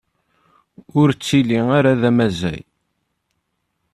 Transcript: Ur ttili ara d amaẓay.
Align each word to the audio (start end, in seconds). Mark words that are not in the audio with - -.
Ur 0.99 1.09
ttili 1.13 1.59
ara 1.77 2.01
d 2.01 2.03
amaẓay. 2.09 2.61